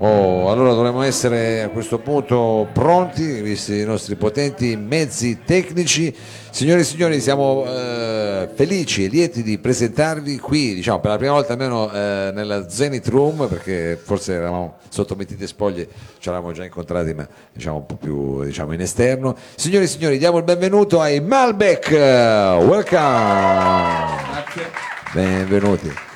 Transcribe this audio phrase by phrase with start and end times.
[0.00, 6.14] Oh, allora dovremmo essere a questo punto pronti, visti i nostri potenti mezzi tecnici.
[6.50, 11.32] Signore e signori, siamo eh, felici e lieti di presentarvi qui, diciamo, per la prima
[11.32, 15.88] volta almeno eh, nella Zenith Room, perché forse eravamo sotto mentite spoglie,
[16.20, 19.34] ci eravamo già incontrati, ma diciamo un po' più diciamo, in esterno.
[19.56, 21.90] Signore e signori, diamo il benvenuto ai Malbec.
[21.90, 22.86] Welcome!
[24.30, 24.70] Grazie.
[25.12, 26.07] Benvenuti.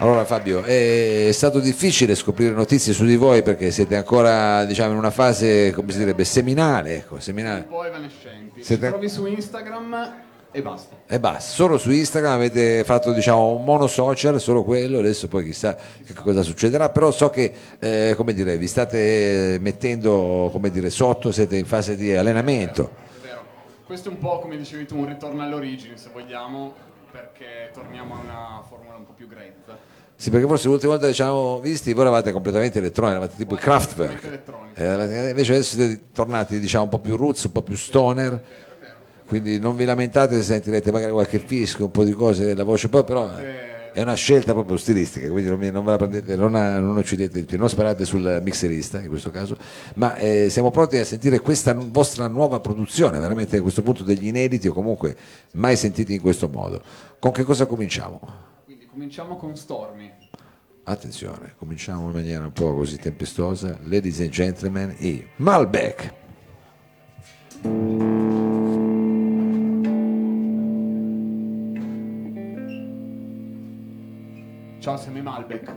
[0.00, 4.96] Allora Fabio, è stato difficile scoprire notizie su di voi perché siete ancora diciamo, in
[4.96, 7.62] una fase, come si direbbe, seminale, ecco, seminale.
[7.62, 8.62] Un po' evanescenti.
[8.62, 10.14] Siete- Ci trovi su Instagram
[10.52, 10.96] e basta.
[11.04, 15.46] E basta, solo su Instagram avete fatto diciamo, un mono social, solo quello, adesso poi
[15.46, 15.76] chissà
[16.06, 21.32] che cosa succederà, però so che eh, come dire, vi state mettendo come dire, sotto,
[21.32, 22.92] siete in fase di allenamento.
[23.20, 23.40] È vero.
[23.84, 28.14] Questo è un po' come dicevi tu, un ritorno alle origini, se vogliamo, perché torniamo
[28.14, 29.76] a una formula un po' più grezza.
[30.14, 33.54] Sì, perché forse l'ultima volta che ci avevamo visti voi eravate completamente elettronici, eravate tipo
[33.54, 34.40] i Kraftwerk.
[34.74, 38.42] Eh, invece adesso siete tornati diciamo un po' più roots, un po' più stoner,
[39.26, 42.88] quindi non vi lamentate se sentirete magari qualche fischio, un po' di cose, la voce
[42.88, 43.76] poi però Eh.
[43.98, 47.44] È una scelta proprio stilistica, quindi non, non ve la prendete, non, non uccidete di
[47.44, 49.56] più, non sperate sul mixerista in questo caso,
[49.96, 54.28] ma eh, siamo pronti a sentire questa vostra nuova produzione, veramente a questo punto degli
[54.28, 55.16] inediti o comunque
[55.54, 56.80] mai sentiti in questo modo.
[57.18, 58.20] Con che cosa cominciamo?
[58.64, 60.12] Quindi cominciamo con Stormy.
[60.84, 63.76] Attenzione, cominciamo in maniera un po' così tempestosa.
[63.82, 66.14] Ladies and gentlemen, i Malbec.
[74.80, 75.72] Ciao, siamo i Malbec.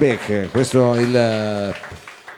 [0.00, 1.74] Malbec, questo è il eh,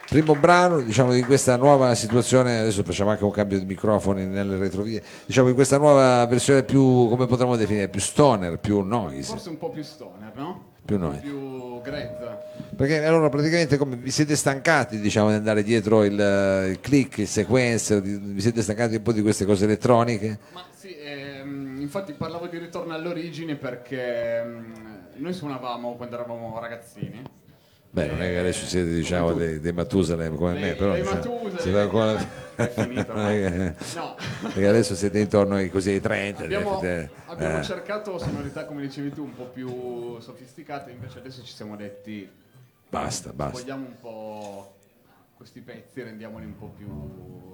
[0.08, 4.56] primo brano diciamo di questa nuova situazione, adesso facciamo anche un cambio di microfoni nelle
[4.56, 9.48] retrovie, diciamo in questa nuova versione più, come potremmo definire, più stoner, più noise, Forse
[9.50, 10.70] un po' più stoner, no?
[10.84, 11.20] più noise.
[11.20, 12.42] Più grezza.
[12.74, 17.28] Perché allora praticamente come vi siete stancati diciamo di andare dietro il, il click, il
[17.28, 20.36] sequencer, vi siete stancati un po' di queste cose elettroniche?
[20.52, 24.72] Ma sì, ehm, infatti parlavo di ritorno all'origine perché ehm,
[25.14, 27.22] noi suonavamo quando eravamo ragazzini.
[27.94, 31.58] Beh, non è che adesso siete diciamo dei, dei Matusalem come me, però dei Matusalem.
[31.58, 32.72] si va ancora- È
[33.94, 34.16] No.
[34.40, 36.42] perché adesso siete intorno ai, così ai 30.
[36.44, 37.62] Abbiamo, eh, abbiamo eh.
[37.62, 42.26] cercato sonorità, come dicevi tu, un po' più sofisticate, invece adesso ci siamo detti
[42.88, 43.58] Basta, basta.
[43.58, 44.74] vogliamo un po'
[45.42, 46.86] questi pezzi, rendiamoli un po' più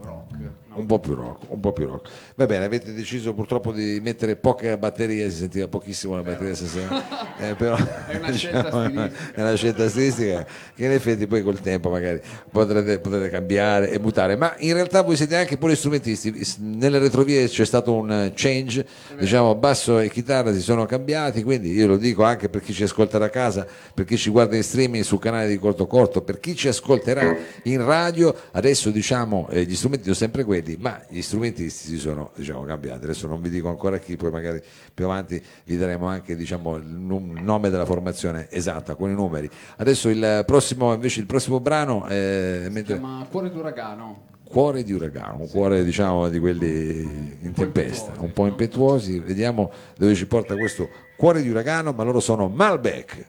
[0.03, 0.37] rock.
[0.37, 0.77] no?
[0.77, 2.11] Un po' più rock, un po' più rock.
[2.35, 7.39] Va bene, avete deciso purtroppo di mettere poche batterie, si sentiva pochissimo la batteria stasera,
[7.41, 9.33] eh, però È una scelta stilistica.
[9.33, 12.21] è una scelta stilistica che in effetti poi col tempo magari
[12.51, 17.65] potrete, potrete cambiare e mutare, ma in realtà voi siete anche polistrumentisti, nelle retrovie c'è
[17.65, 18.87] stato un change,
[19.19, 22.83] diciamo basso e chitarra si sono cambiati, quindi io lo dico anche per chi ci
[22.83, 26.39] ascolta da casa, per chi ci guarda in streaming sul canale di Corto Corto, per
[26.39, 31.21] chi ci ascolterà in radio, adesso diciamo eh, gli strumenti sono sempre quelli, ma gli
[31.23, 35.43] strumentisti si sono diciamo, cambiati, adesso non vi dico ancora chi, poi magari più avanti
[35.65, 39.49] vi daremo anche diciamo, il nome della formazione esatta con i numeri.
[39.77, 44.27] Adesso il prossimo, invece il prossimo brano eh, Si mentre- chiama Cuore d'uragano.
[44.49, 47.01] Cuore di uragano, un cuore diciamo di quelli
[47.43, 50.89] in tempesta, un po' impetuosi, vediamo dove ci porta questo
[51.19, 53.27] cuore di uragano, ma loro sono Malbec.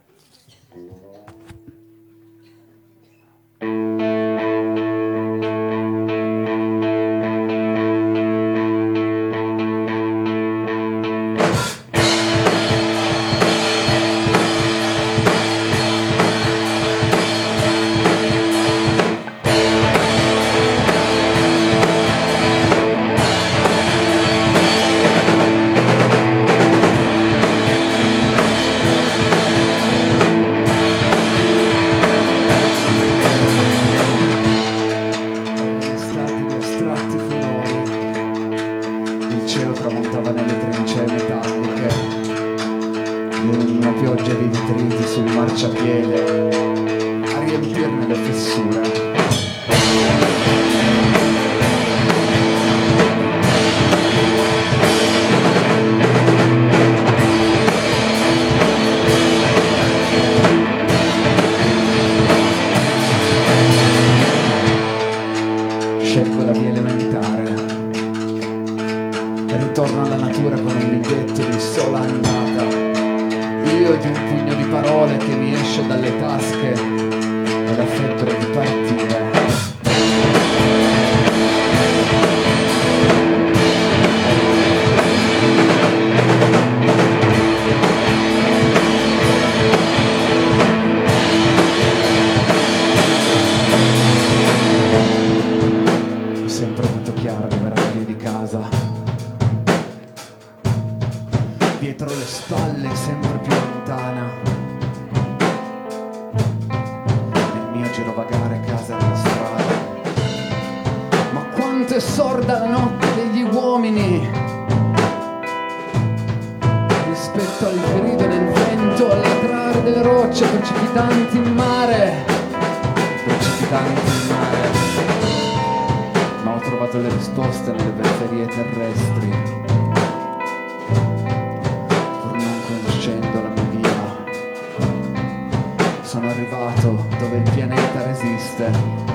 [138.59, 139.08] Namaste.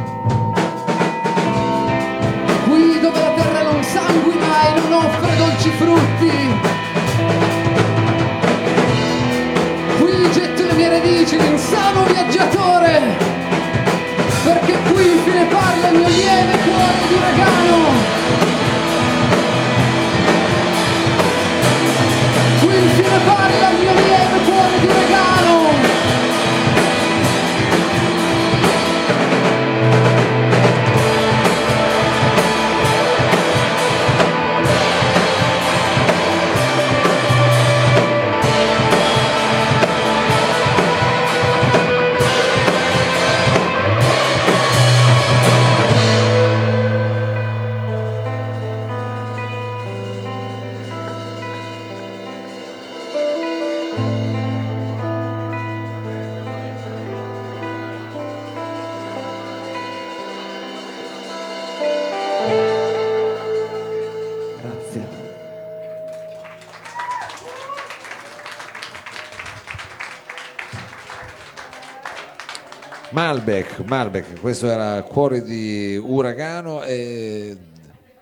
[73.15, 77.57] Malbec, Malbec, questo era Cuore di Uragano e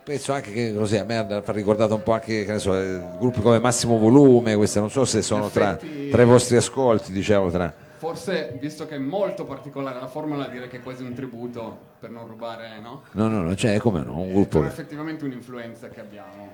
[0.04, 3.40] penso anche che così a me ha ricordato un po' anche che so, eh, gruppi
[3.40, 5.78] come Massimo Volume, queste non so se sono tra,
[6.10, 7.72] tra i vostri ascolti, diciamo tra...
[7.96, 12.10] Forse, visto che è molto particolare la formula, direi che è quasi un tributo per
[12.10, 13.04] non rubare, no?
[13.12, 14.58] No, no, no, c'è come no, un gruppo.
[14.58, 16.50] Però effettivamente un'influenza che abbiamo.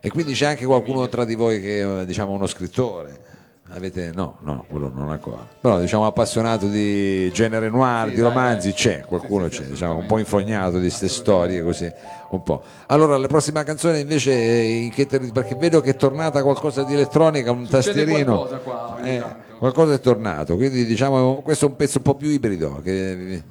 [0.00, 3.31] E quindi c'è anche qualcuno tra di voi che è diciamo uno scrittore.
[3.74, 5.46] Avete no, no, quello non ancora.
[5.60, 8.76] Però diciamo appassionato di genere noir, Sì, di romanzi, dai.
[8.76, 11.90] c'è, qualcuno Sì, sì, c'è, diciamo un po' infognato di queste storie così,
[12.30, 12.62] un po'.
[12.88, 16.92] Allora, la prossima canzone invece in che ter- perché vedo che è tornata qualcosa di
[16.92, 18.34] elettronica, un Succede tastierino.
[18.36, 19.22] qualcosa qua Eh,
[19.58, 23.42] qualcosa è tornato, quindi diciamo questo è un pezzo un po' più ibrido che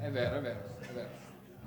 [0.00, 0.58] È vero, è vero,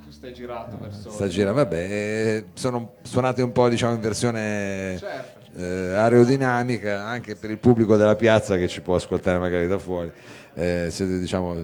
[0.10, 1.10] stai girato verso...
[1.10, 5.42] sta girando, vabbè, eh, sono suonate un po' diciamo in versione Certo.
[5.56, 10.12] Eh, aerodinamica anche per il pubblico della piazza che ci può ascoltare magari da fuori.
[10.54, 11.56] Eh, siete, diciamo,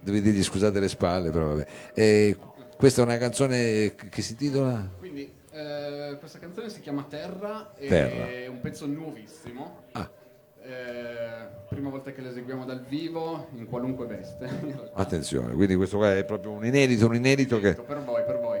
[0.00, 1.66] devi dirgli scusate le spalle, però vabbè.
[1.94, 2.36] Eh,
[2.76, 7.88] questa è una canzone che si intitola Quindi eh, questa canzone si chiama Terra, e
[7.88, 8.26] Terra.
[8.28, 9.84] è un pezzo nuovissimo.
[9.92, 10.10] Ah.
[10.62, 14.48] Eh, prima volta che lo eseguiamo dal vivo, in qualunque veste.
[14.94, 18.58] Attenzione, quindi questo qua è proprio un inedito, un inedito che Per voi, per voi.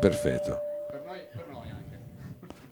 [0.00, 0.60] perfetto.
[0.90, 1.98] Per noi, per noi anche.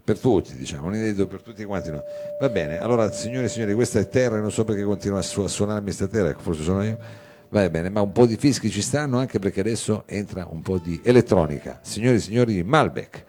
[0.05, 2.03] Per tutti, diciamo, un inedito per tutti quanti noi.
[2.39, 5.23] Va bene, allora signore e signori, questa è terra, e non so perché continua a,
[5.23, 6.99] su- a suonarmi sta terra, ecco, forse sono io.
[7.49, 10.79] Va bene, ma un po' di fischi ci stanno anche perché adesso entra un po'
[10.79, 11.79] di elettronica.
[11.83, 13.25] Signori e signori, Malbec.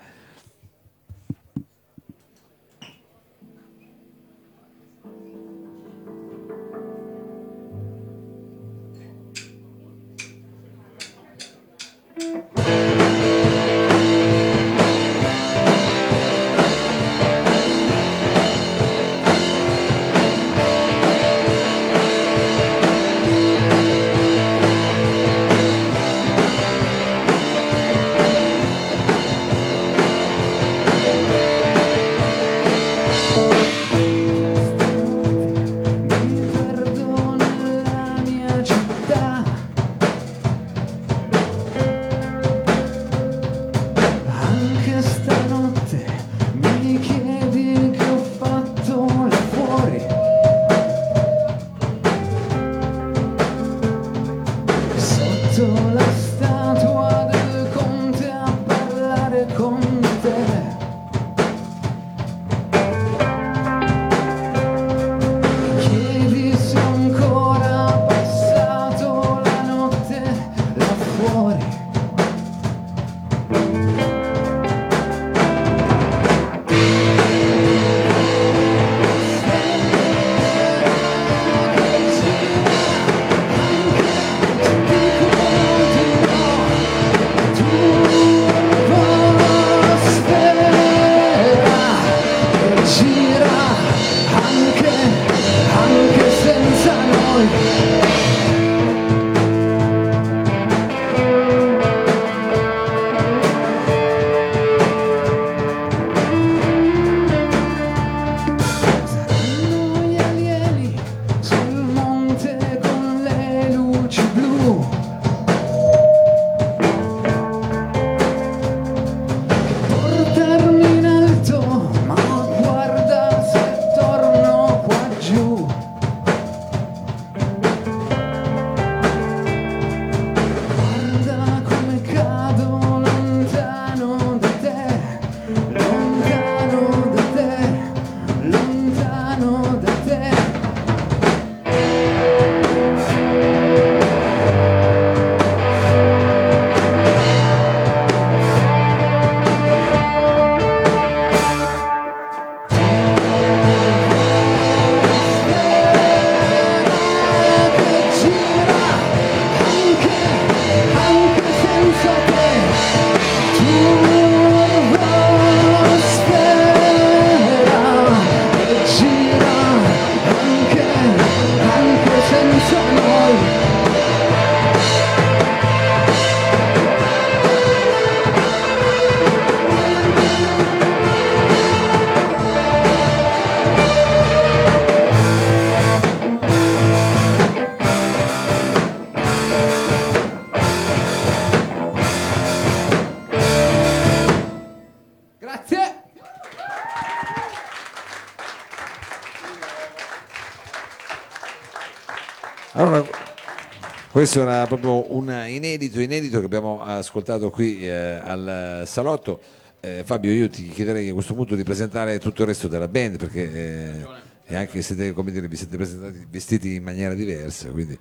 [204.12, 209.39] Questo era proprio un inedito, inedito che abbiamo ascoltato qui eh, al salotto.
[209.79, 213.17] Eh, Fabio, io ti chiederei a questo punto di presentare tutto il resto della band
[213.17, 214.05] perché eh,
[214.48, 217.98] e anche siete, come dire, vi siete presentati vestiti in maniera diversa, quindi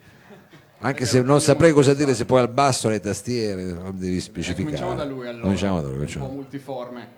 [0.81, 4.75] anche se non saprei cosa dire se poi al basso le tastiere devi specificare.
[4.75, 5.43] Eh, cominciamo da lui allora.
[5.43, 6.27] Cominciamo da lui, Un cominciamo.
[6.27, 7.09] po' multiforme.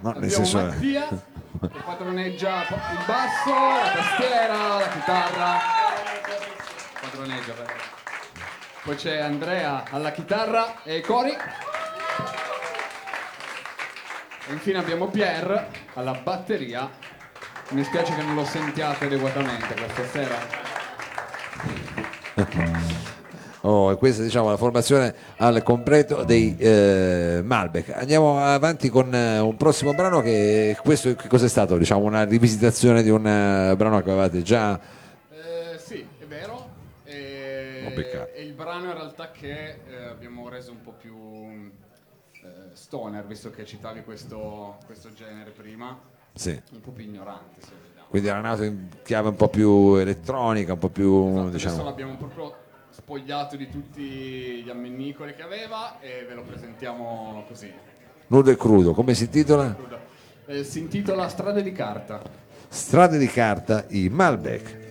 [0.00, 5.85] No, nel senso Mattia che padroneggia il basso, la tastiera, la chitarra.
[7.16, 7.54] Padroneggia.
[8.84, 11.30] Poi c'è Andrea alla chitarra e ai cori.
[14.48, 16.88] E infine abbiamo Pierre alla batteria.
[17.70, 20.64] Mi spiace che non lo sentiate adeguatamente questa sera.
[23.62, 27.90] Oh, e questa diciamo la formazione al completo dei eh, Malbec.
[27.96, 31.76] Andiamo avanti con eh, un prossimo brano che questo che cos'è stato?
[31.76, 34.78] Diciamo una rivisitazione di un eh, brano che avevate già
[35.32, 36.68] Eh, sì, è vero.
[37.06, 38.28] E, Ho beccato.
[38.36, 43.50] e il brano in realtà che eh, abbiamo reso un po' più eh, stoner, visto
[43.50, 45.96] che citavi questo, questo genere prima,
[46.32, 46.60] sì.
[46.72, 48.06] un po' più ignorante se vogliamo.
[48.08, 51.84] Quindi era nato in chiave un po' più elettronica, un po' più Esatto, Adesso diciamo
[51.84, 52.54] l'abbiamo proprio
[52.90, 57.70] spogliato di tutti gli ammennicoli che aveva e ve lo presentiamo così.
[58.28, 58.94] nudo e crudo.
[58.94, 59.76] Come si intitola?
[60.46, 62.22] Eh, si intitola Strade di carta.
[62.68, 64.85] Strade di carta, i Malbec.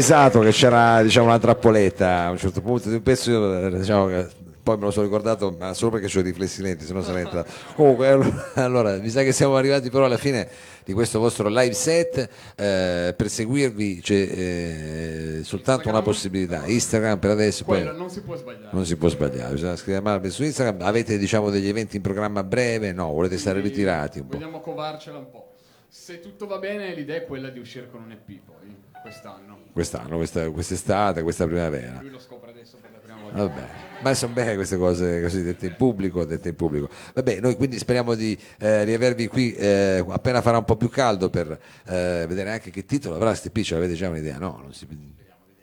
[0.00, 4.28] Avvisato che c'era diciamo, una trappoletta a un certo punto di un pezzo, diciamo, che
[4.62, 7.22] poi me lo sono ricordato, ma solo perché ho i riflessi lenti, se no sarei
[7.22, 7.50] entrato.
[7.74, 8.08] Comunque,
[8.54, 10.48] allora, mi sa che siamo arrivati però alla fine
[10.84, 12.28] di questo vostro live set.
[12.56, 17.64] Eh, per seguirvi c'è eh, soltanto una possibilità: Instagram per adesso.
[17.64, 18.68] Poi non si può sbagliare.
[18.72, 20.82] non si può sbagliare, bisogna scrivere male su Instagram.
[20.82, 22.92] Avete diciamo degli eventi in programma breve?
[22.92, 24.36] No, volete stare ritirati un po'?
[24.36, 25.54] Vogliamo covarcela un po'.
[25.88, 29.58] Se tutto va bene, l'idea è quella di uscire con un EP poi, quest'anno.
[29.72, 31.98] Quest'anno, questa, quest'estate, questa primavera.
[32.00, 33.38] Lui lo scopre adesso per la prima volta.
[33.38, 33.68] Vabbè,
[34.02, 36.88] ma sono belle queste cose così dette in pubblico, dette in pubblico.
[37.14, 41.30] Vabbè, noi quindi speriamo di eh, riavervi qui eh, appena farà un po' più caldo
[41.30, 41.50] per
[41.86, 44.38] eh, vedere anche che titolo avrà Step Ce l'avete già un'idea?
[44.38, 44.86] No, non si...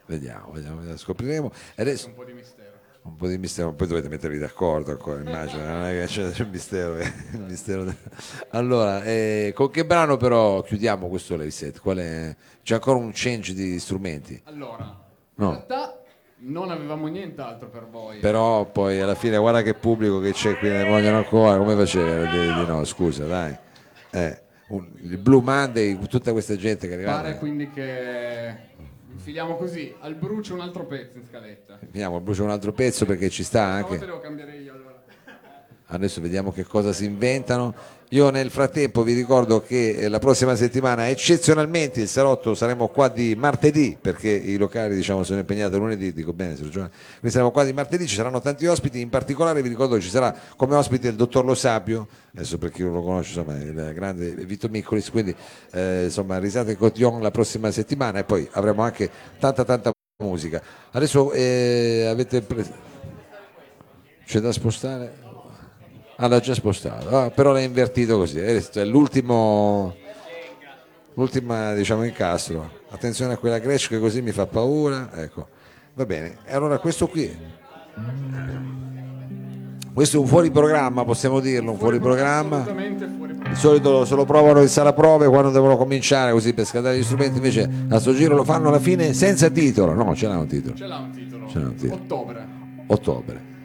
[0.07, 1.51] Vediamo, vediamo, vediamo, scopriremo.
[1.75, 2.56] E adesso Un po' di mistero.
[3.07, 6.43] Un po' di mistero, poi dovete mettervi d'accordo ancora, immagino, non è che c'è, c'è
[6.43, 6.97] un mistero.
[6.97, 7.95] eh, il mistero de-
[8.49, 11.79] Allora, eh, con che brano però chiudiamo questo live set?
[11.79, 12.35] Qual è?
[12.63, 14.97] C'è ancora un change di strumenti, Allora,
[15.35, 15.45] No.
[15.45, 16.01] in realtà
[16.39, 18.19] non avevamo nient'altro per voi.
[18.19, 22.27] però poi alla fine guarda che pubblico che c'è qui, ne vogliono ancora, come faceva
[22.27, 22.83] a dire di no?
[22.83, 23.55] Scusa, dai.
[24.11, 28.55] Eh, un- il Blue Monday, tutta questa gente che è Pare quindi che
[29.17, 31.79] infiliamo così, al brucio un altro pezzo in scaletta.
[31.81, 33.97] Vediamo, brucio un altro pezzo perché ci sta anche.
[33.97, 35.03] devo cambiare io allora.
[35.87, 37.73] Adesso vediamo che cosa si inventano.
[38.11, 43.09] Io nel frattempo vi ricordo che eh, la prossima settimana eccezionalmente il salotto saremo qua
[43.09, 46.91] di martedì perché i locali diciamo sono impegnati lunedì, dico bene, Sergio Giovanni.
[47.19, 50.09] quindi saremo qua di martedì, ci saranno tanti ospiti, in particolare vi ricordo che ci
[50.09, 53.91] sarà come ospite il dottor Lo Sapio, adesso per chi non lo conosce insomma il
[53.93, 55.35] grande Vito Miccolis, quindi
[55.73, 59.91] eh, insomma risate e cotillon la prossima settimana e poi avremo anche tanta tanta
[60.23, 60.61] musica.
[60.91, 62.71] Adesso eh, avete preso...
[64.25, 65.26] C'è da spostare?
[66.19, 68.39] Ah, l'ha già spostato, Ah, però l'ha invertito così.
[68.41, 69.95] Questo è l'ultimo,
[71.13, 72.71] l'ultima diciamo incastro.
[72.89, 75.09] Attenzione a quella Gretsch che così mi fa paura.
[75.13, 75.47] Ecco,
[75.93, 76.37] va bene.
[76.45, 77.31] E allora questo qui.
[79.93, 82.65] Questo è un fuori programma, possiamo dirlo, un fuori programma.
[82.65, 87.03] Di solito se lo provano in sala prove quando devono cominciare così per scaldare gli
[87.03, 89.93] strumenti, invece a sto giro lo fanno alla fine senza titolo.
[89.93, 90.75] No, ce l'ha un titolo.
[90.75, 91.47] Ce l'ha un titolo.
[91.53, 91.93] L'ha un titolo.
[92.01, 92.47] Ottobre.
[92.87, 93.55] Ottobre.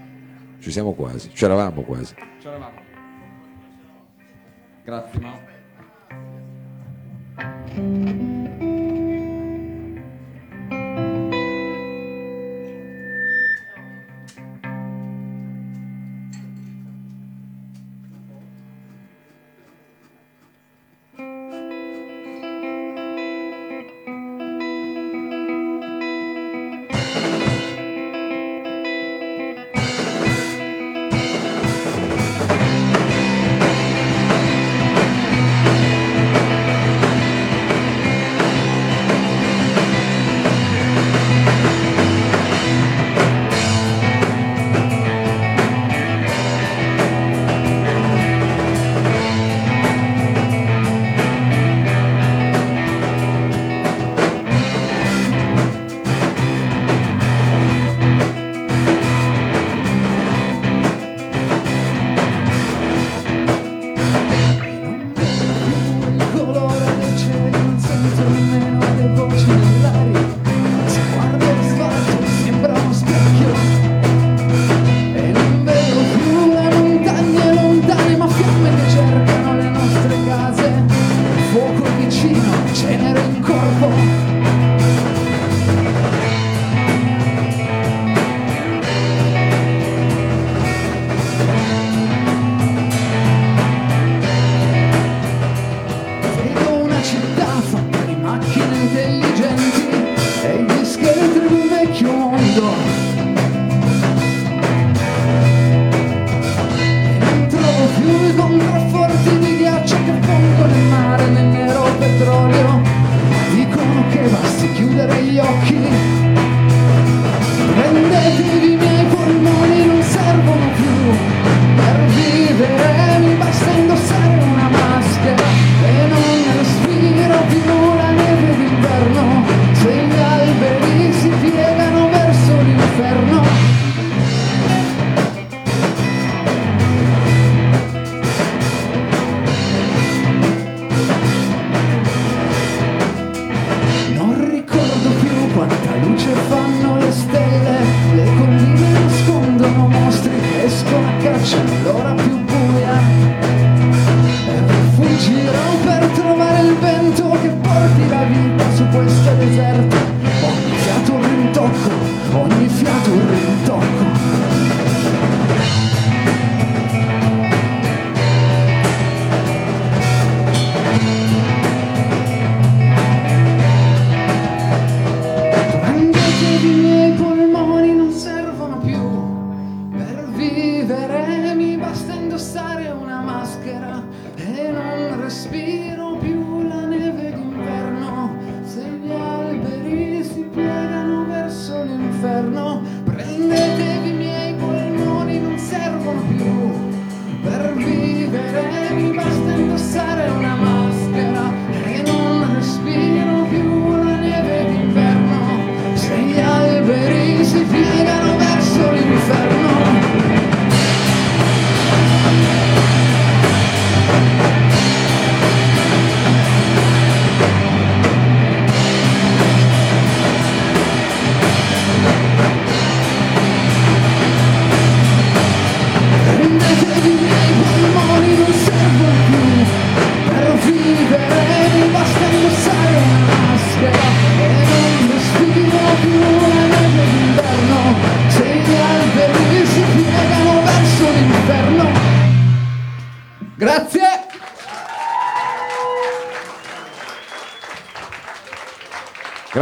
[0.62, 2.14] Ci siamo quasi, c'eravamo quasi.
[2.38, 2.81] C'eravamo.
[4.85, 5.40] Grazie Mao.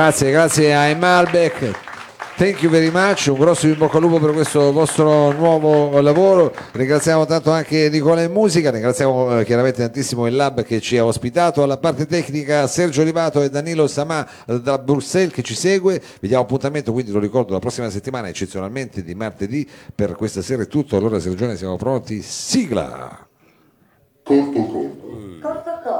[0.01, 1.79] Grazie, grazie a Malbec.
[2.39, 6.55] Thank you very much, un grosso in bocca al lupo per questo vostro nuovo lavoro.
[6.73, 11.05] Ringraziamo tanto anche Nicola in musica, ringraziamo eh, chiaramente tantissimo il lab che ci ha
[11.05, 16.01] ospitato, alla parte tecnica Sergio Olivato e Danilo Samà eh, da Bruxelles che ci segue.
[16.19, 19.69] Vi diamo appuntamento, quindi lo ricordo, la prossima settimana, eccezionalmente di martedì.
[19.95, 22.23] Per questa sera è tutto, allora Sergione siamo pronti.
[22.23, 23.29] Sigla!
[24.23, 26.00] Corto corto.